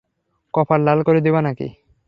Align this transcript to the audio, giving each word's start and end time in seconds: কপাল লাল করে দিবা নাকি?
কপাল 0.53 0.79
লাল 0.87 0.99
করে 1.07 1.19
দিবা 1.25 1.41
নাকি? 1.41 1.67